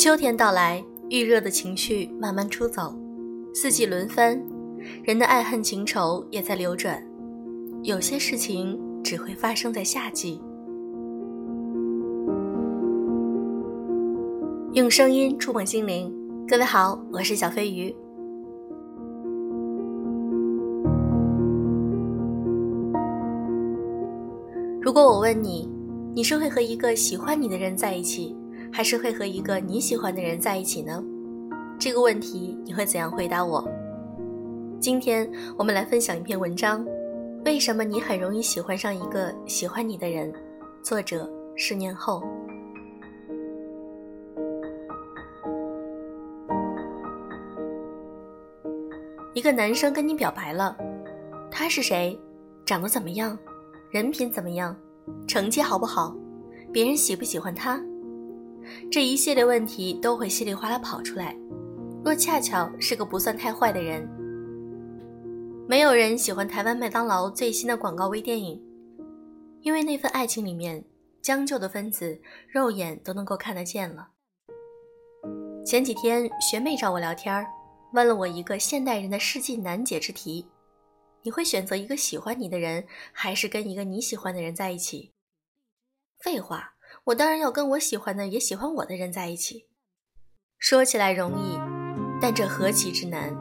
[0.00, 2.98] 秋天到来，预热的情绪慢慢出走，
[3.52, 4.42] 四季轮番，
[5.04, 7.06] 人的爱恨情仇也在流转。
[7.82, 10.40] 有些事情只会发生在夏季。
[14.72, 16.10] 用声音触碰心灵，
[16.48, 17.94] 各位好，我是小飞鱼。
[24.80, 25.68] 如果我问你，
[26.14, 28.34] 你是会和一个喜欢你的人在一起？
[28.72, 31.02] 还是会和一个你喜欢的人在一起呢？
[31.78, 33.66] 这个问题你会怎样回答我？
[34.78, 36.86] 今天我们来分享一篇文章：
[37.44, 40.32] 为什么你很容易喜欢上一个喜欢你的人？
[40.82, 42.22] 作者：十年后。
[49.34, 50.76] 一个男生跟你表白了，
[51.50, 52.18] 他是谁？
[52.64, 53.36] 长得怎么样？
[53.90, 54.76] 人品怎么样？
[55.26, 56.14] 成绩好不好？
[56.72, 57.80] 别人喜不喜欢他？
[58.90, 61.36] 这一系列问题都会稀里哗啦跑出来。
[62.04, 64.08] 若恰巧是个不算太坏的人，
[65.68, 68.60] 没有人喜欢台湾麦当劳最新的广告微电影，
[69.60, 70.82] 因为那份爱情里面
[71.20, 74.08] 将就的分子肉眼都能够看得见了。
[75.66, 77.46] 前几天学妹找我聊天，
[77.92, 80.46] 问了我一个现代人的世纪难解之题：
[81.22, 85.12] 你会选择一个喜欢你的人，还是跟一个你喜欢的人在一起？
[86.18, 86.72] 废话。
[87.04, 89.66] 我当然要跟我喜欢的也喜欢我的人在一起。
[90.58, 91.58] 说起来容易，
[92.20, 93.34] 但这何其之难。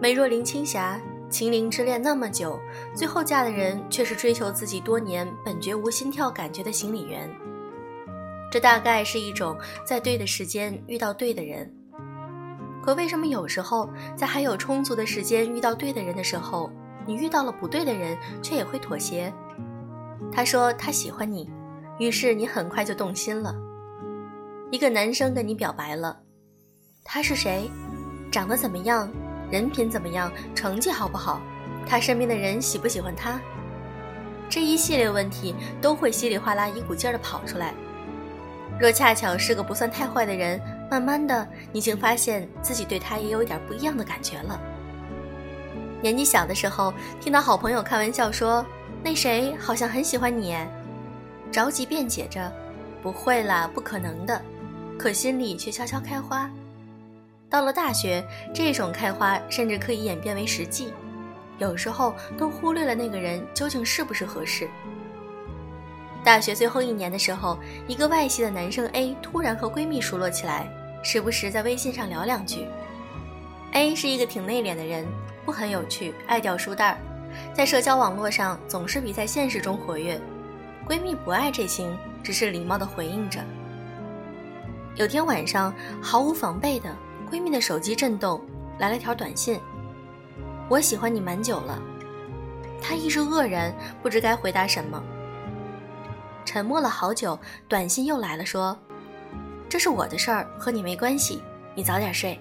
[0.00, 2.58] 美若林青霞，情灵之恋那么久，
[2.94, 7.30] 最后嫁的人却是追求自己多年本绝无心跳感觉的行李员。
[8.50, 11.72] 这大概是一种在对的时间遇到对的人。
[12.82, 16.70] 可为什么有时候在还有充足的时间遇到对的人的时候，
[17.06, 19.32] 你遇到了不对的人，却也会妥协？
[20.32, 21.48] 他说他喜欢你。
[21.98, 23.54] 于是你很快就动心了。
[24.70, 26.18] 一个男生跟你表白了，
[27.04, 27.70] 他是谁？
[28.32, 29.08] 长得怎么样？
[29.50, 30.32] 人品怎么样？
[30.54, 31.40] 成绩好不好？
[31.86, 33.40] 他身边的人喜不喜欢他？
[34.48, 37.74] 这一系列问题都会稀里哗啦一股劲儿的跑出来。
[38.80, 40.60] 若恰巧是个不算太坏的人，
[40.90, 44.60] 慢慢的你竟发现自己对他也有一点不一样的感觉了。
[46.02, 48.66] 年纪小的时候，听到好朋友开玩笑说
[49.04, 50.56] ：“那谁好像很喜欢你。”
[51.54, 52.52] 着急辩解着
[53.00, 54.42] ：“不会啦，不可能的。”
[54.98, 56.50] 可心里却悄悄开花。
[57.48, 60.92] 到了大学，这种开花甚至可以演变为实际，
[61.58, 64.68] 有时候都忽略了那个人究竟是不是合适。
[66.24, 70.66] 大学最后一年的时候，一个外系的男生 A 突然和闺蜜熟络起来，
[71.04, 72.66] 时不时在微信上聊两句。
[73.74, 75.06] A 是一个挺内敛的人，
[75.46, 76.98] 不很有趣，爱掉书袋，
[77.54, 80.20] 在社交网络上总是比在现实中活跃。
[80.86, 83.42] 闺蜜不爱这情，只是礼貌的回应着。
[84.96, 86.94] 有天晚上，毫无防备的，
[87.30, 88.40] 闺蜜的手机震动，
[88.78, 89.58] 来了条短信
[90.68, 91.80] ：“我喜欢你蛮久了。”
[92.82, 95.02] 她一时愕然，不知该回答什么。
[96.44, 98.78] 沉默了好久，短信又来了，说
[99.70, 101.42] ：“这是我的事儿，和你没关系，
[101.74, 102.38] 你早点睡。”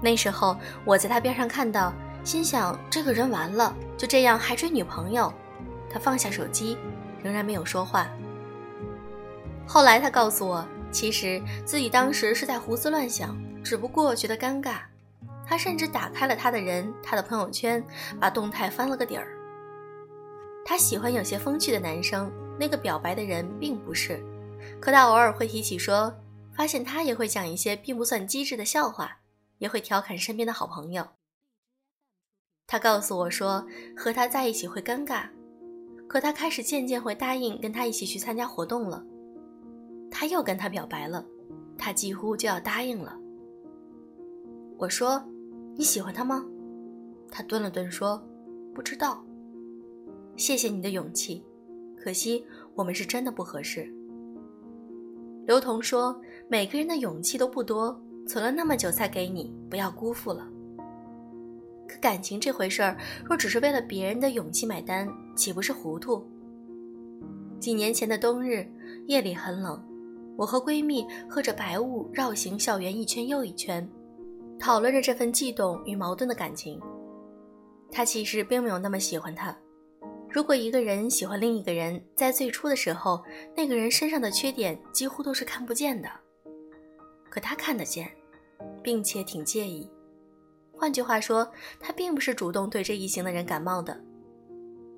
[0.00, 5.32] 那时候我在他边上看到，心想：这个人完了，就这样还追女朋友。
[5.94, 6.76] 他放下手机，
[7.22, 8.10] 仍然没有说话。
[9.64, 14.80] 后来他告诉我，其实自己当时是在胡思乱想，只不过觉得尴尬。
[15.46, 17.80] 他甚至打开了他的人，他的朋友圈，
[18.20, 19.38] 把动态翻了个底儿。
[20.64, 22.28] 他喜欢有些风趣的男生，
[22.58, 24.20] 那个表白的人并不是。
[24.80, 26.12] 可他偶尔会提起说，
[26.56, 29.18] 发现他也会讲一些并不算机智的笑话，
[29.58, 31.06] 也会调侃身边的好朋友。
[32.66, 33.64] 他告诉我说，
[33.96, 35.28] 和他在一起会尴尬。
[36.06, 39.04] 可他开始渐渐会答应跟他一起去参加活动了。
[40.10, 41.24] 他又跟他表白了，
[41.76, 43.18] 他几乎就要答应了。
[44.78, 45.22] 我说
[45.76, 46.44] ：“你喜欢他吗？”
[47.30, 48.22] 他顿了顿说
[48.74, 49.24] ：“不知道。”
[50.36, 51.44] 谢谢你的勇气，
[51.96, 52.44] 可惜
[52.74, 53.92] 我们是真的不合适。
[55.46, 60.48] 刘同说：“每个人的勇气都不多，存了那么久才给你，不要辜负了。”
[62.04, 66.22] 感情这回事儿，若只是为了别人的勇气买单，岂不是糊涂？
[67.58, 68.70] 几年前的冬日，
[69.06, 69.82] 夜里很冷，
[70.36, 73.88] 我和闺蜜喝着白雾，绕行校园一圈又一圈，
[74.60, 76.78] 讨论着这份悸动与矛盾的感情。
[77.90, 79.56] 他其实并没有那么喜欢他。
[80.28, 83.24] 如果一个人喜欢另一个人，在最初的时候，
[83.56, 86.10] 那个人身上的缺点几乎都是看不见的，
[87.30, 88.10] 可他看得见，
[88.82, 89.88] 并且挺介意。
[90.84, 91.50] 换句话说，
[91.80, 93.98] 他并不是主动对这一行的人感冒的，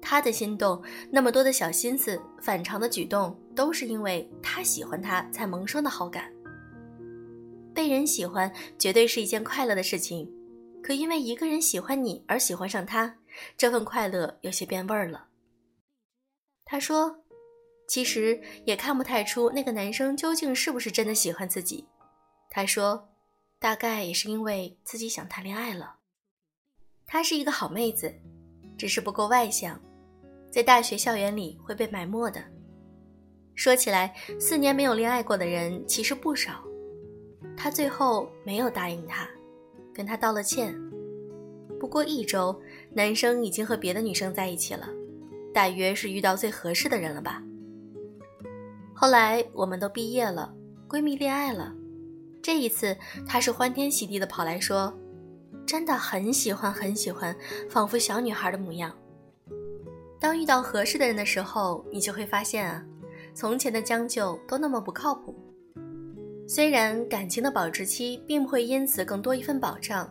[0.00, 6.32] 他的心动，那么多的小心思、反常的举动，都是因为他喜欢他才萌生的好感。
[7.74, 10.26] 被人喜欢绝对是一件快乐的事情，
[10.82, 13.16] 可因为一个人喜欢你而喜欢上他，
[13.54, 15.26] 这份快乐有些变味儿了。
[16.64, 17.14] 他说
[17.86, 21.86] ：“其实也看不太出那个男生究竟是不是真的喜欢自己。”
[22.48, 23.06] 他说
[23.64, 25.96] ：“大概也是因为自己想谈恋爱了。”
[27.08, 28.14] 她是一个好妹子，
[28.76, 29.80] 只是不够外向，
[30.50, 32.44] 在大学校园里会被埋没的。
[33.54, 36.62] 说起来，四年没有恋爱过的人其实不少。
[37.56, 39.26] 他最后没有答应他，
[39.94, 40.78] 跟他道了歉。
[41.80, 42.60] 不过一周，
[42.92, 44.90] 男生已经和别的女生在一起了，
[45.54, 47.42] 大约是遇到最合适的人了吧。
[48.92, 50.54] 后来我们都毕业了，
[50.86, 51.74] 闺蜜恋爱了。
[52.44, 52.94] 这一次，
[53.26, 54.92] 她是欢天喜地的跑来说
[55.64, 57.34] ：“真的很喜欢，很喜欢，
[57.70, 58.94] 仿佛小女孩的模样。”
[60.20, 62.84] 当遇到合适的人的时候，你就会发现啊，
[63.34, 65.34] 从前的将就都那么不靠谱。
[66.46, 70.06] 虽然感情的保质期并不会因此更多一份保障，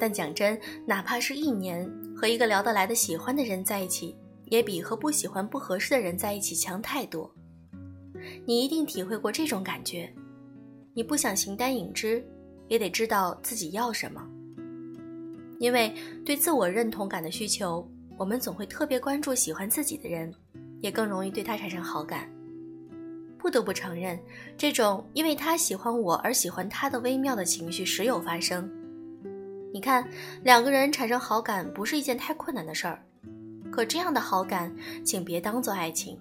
[0.00, 4.16] 但讲真，哪怕是一年，和一个聊得来的喜欢的人在一起，
[4.46, 7.32] 也比和不喜欢不合适的人在一起强太多。
[8.44, 10.12] 你一定体会过这种感觉。
[10.98, 12.26] 你不想形单影只，
[12.66, 14.20] 也得知道自己要什么。
[15.60, 20.34] 因为对自我认同感的需求，我们总会特别关注喜欢自己的人，
[20.80, 22.28] 也更容易对他产生好感。
[23.38, 24.18] 不得不承认，
[24.56, 28.68] 这种因为他喜欢我而喜欢他的微妙的情绪时有发生。
[29.72, 30.04] 你看，
[30.42, 33.00] 两个人产生好感不是一件太困难的事儿，
[33.70, 34.74] 可这样的好感，
[35.04, 36.18] 请别当做爱情。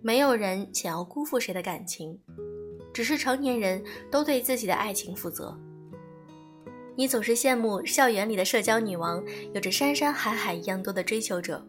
[0.00, 2.18] 没有人想要辜负谁的感情，
[2.98, 3.80] 只是成年人
[4.10, 5.56] 都对自己的爱情负责。
[6.96, 9.22] 你总是羡慕校园里的社交女王
[9.54, 11.64] 有着山山海海一样多的追求者，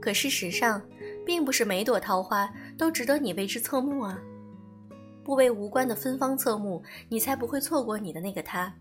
[0.00, 0.80] 可事实上，
[1.24, 2.48] 并不是每朵桃花。
[2.78, 4.16] 都值得你为之侧目啊！
[5.24, 8.72] 不为无关的芬芳侧目，你才不会错过你的那个他。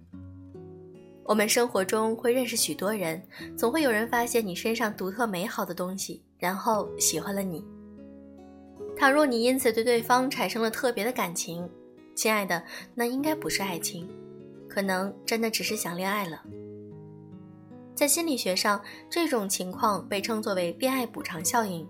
[1.24, 3.20] 我们生活中会认识许多人，
[3.58, 7.66] 总会有人发现你身上独特美好的东西，然后喜欢了你。
[8.98, 11.70] 倘若你因此对对方产生了特别的感情，
[12.16, 12.64] 亲爱的，
[12.94, 14.10] 那应该不是爱情，
[14.70, 16.42] 可能真的只是想恋爱了。
[17.94, 21.88] 在心理学上，这种情况被称作为恋爱补偿效应。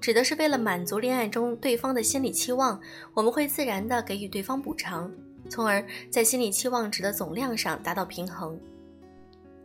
[0.00, 2.80] 指的是为了满足恋爱中对方的心理期望，
[3.14, 5.10] 我们会自然的给予对方补偿，
[5.50, 8.58] 从而在心理期望值的总量上达到平衡。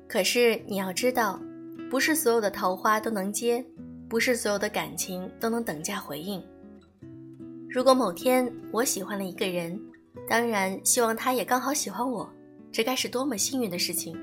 [0.07, 1.39] 可是你要知道，
[1.89, 3.63] 不是所有的桃花都能接，
[4.09, 6.44] 不是所有的感情都能等价回应。
[7.73, 9.81] 如果某天我喜欢了一个人，
[10.29, 12.31] 当然希望他也刚好喜欢我，
[12.71, 14.15] 这该是多么幸运的事情。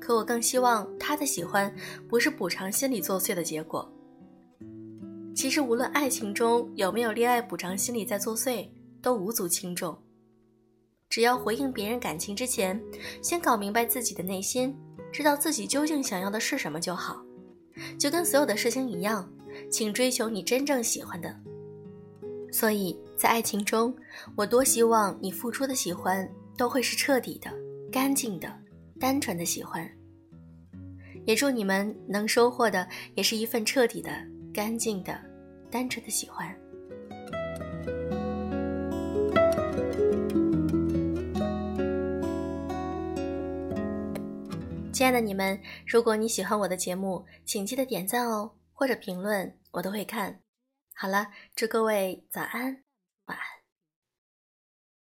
[0.00, 1.70] 可我更希望他的喜欢
[2.08, 3.86] 不是补偿心理作祟的结果。
[5.34, 8.66] 其实，无论爱情中有没有恋爱补偿心理在作祟，
[9.02, 9.94] 都无足轻重。
[11.10, 12.82] 只要回应别人感情之前，
[13.20, 14.74] 先搞明白自己的内心，
[15.12, 17.22] 知道自己究竟想要的是什么就好。
[17.98, 19.30] 就跟所有的事情一样，
[19.70, 21.38] 请追求你真正喜欢的。
[22.52, 23.94] 所以在爱情中，
[24.36, 27.50] 我多希望你付出的喜欢都会是彻底的、
[27.90, 28.52] 干净的、
[28.98, 29.88] 单纯的喜欢。
[31.24, 34.10] 也祝你们能收获的也是一份彻底的。
[34.54, 35.20] 干净的、
[35.70, 36.48] 单纯的喜欢。
[44.90, 50.40] 亲爱的你们，如果你喜欢我的节目，请记得点赞哦，或者评论，我都会看。
[50.98, 52.82] 好了，祝各位早安，
[53.26, 53.55] 晚安。